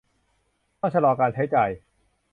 [0.79, 1.69] ต้องชะลอการใช้จ่าย